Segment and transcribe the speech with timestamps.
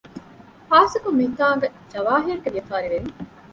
[0.69, 3.09] ޚާއްސަކޮށް މިތާނގެ ޖަވާހިރުގެ ވިޔަފާރިވެރީން